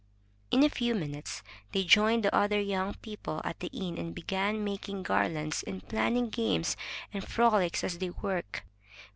[0.49, 1.43] In a few minutes,
[1.73, 6.31] they joined the other yoimg people at the inn, and began making garlands, and planning
[6.31, 6.75] games
[7.13, 8.63] and frolics as they worked.